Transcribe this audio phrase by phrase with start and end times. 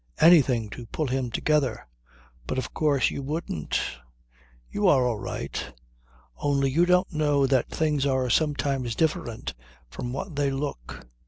[0.17, 1.85] Anything to pull him together.
[2.47, 3.79] But of course you wouldn't.
[4.67, 5.73] You are all right.
[6.37, 9.53] Only you don't know that things are sometimes different
[9.91, 11.05] from what they look.